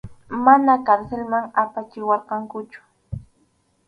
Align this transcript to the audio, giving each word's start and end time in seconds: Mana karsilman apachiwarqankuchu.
Mana 0.45 0.73
karsilman 0.87 1.45
apachiwarqankuchu. 1.63 2.79